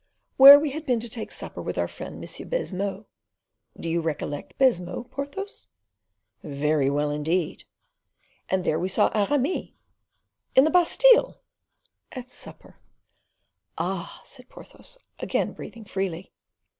"Where 0.37 0.59
we 0.59 0.71
had 0.71 0.87
been 0.87 0.99
to 1.01 1.07
take 1.07 1.31
supper 1.31 1.61
with 1.61 1.77
our 1.77 1.87
friend 1.87 2.15
M. 2.15 2.49
Baisemeaux. 2.49 3.05
Do 3.79 3.87
you 3.87 4.01
recollect 4.01 4.57
Baisemeaux, 4.57 5.03
Porthos?" 5.11 5.67
"Very 6.41 6.89
well, 6.89 7.11
indeed." 7.11 7.65
"And 8.49 8.63
there 8.63 8.79
we 8.79 8.89
saw 8.89 9.09
Aramis." 9.13 9.73
"In 10.55 10.63
the 10.63 10.71
Bastile?" 10.71 11.43
"At 12.13 12.31
supper." 12.31 12.79
"Ah!" 13.77 14.21
said 14.25 14.49
Porthos, 14.49 14.97
again 15.19 15.53
breathing 15.53 15.85
freely. 15.85 16.31